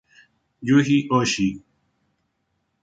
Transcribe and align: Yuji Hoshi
Yuji 0.67 0.97
Hoshi 1.13 1.47